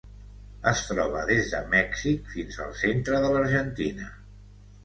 Es 0.71 0.79
troba 0.91 1.19
des 1.31 1.51
de 1.51 1.59
Mèxic 1.75 2.33
fins 2.37 2.59
al 2.65 2.75
centre 2.81 3.21
de 3.27 3.31
l'Argentina. 3.37 4.13